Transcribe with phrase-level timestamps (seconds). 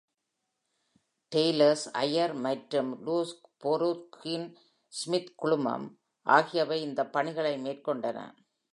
[1.31, 4.47] Tailors Eayre மற்றும் லூஹ்போரூஹ்வின்
[4.93, 5.87] Smith குழுமம்
[6.25, 8.19] ஆகியவை இந்த பணிகளை மேற்கொண்டன.